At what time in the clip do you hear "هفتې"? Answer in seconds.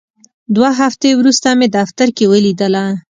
0.79-1.09